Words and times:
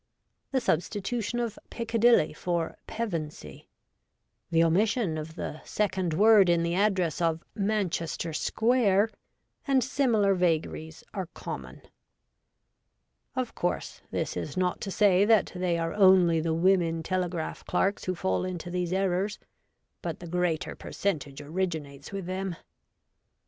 The 0.49 0.59
substitution 0.59 1.39
of' 1.39 1.59
Piccadilly' 1.77 2.33
for' 2.43 2.75
Pevensey'; 2.97 3.67
the 4.49 4.63
omission 4.63 5.15
of 5.15 5.35
the 5.35 5.61
second 5.63 6.15
word 6.15 6.49
in 6.49 6.63
the 6.63 6.73
address 6.73 7.21
of' 7.21 7.43
Manchester 7.71 8.33
Square,' 8.33 9.11
and 9.67 9.83
similar 9.83 10.33
vagaries 10.33 11.03
are 11.13 11.27
common. 11.35 11.83
Of 13.35 13.53
course 13.53 14.01
this 14.09 14.35
is 14.35 14.57
not 14.57 14.81
to 14.81 14.89
say 14.89 15.23
that 15.23 15.51
they 15.53 15.77
are 15.77 15.93
only 15.93 16.39
the 16.39 16.55
women 16.55 17.03
telegraph 17.03 17.63
clerks 17.65 18.05
who 18.05 18.15
fall 18.15 18.43
into 18.43 18.71
these 18.71 18.91
errors, 18.91 19.37
but 20.01 20.17
the 20.19 20.25
greater 20.25 20.73
percentage 20.75 21.41
originates 21.41 22.11
with 22.11 22.25
them. 22.25 22.55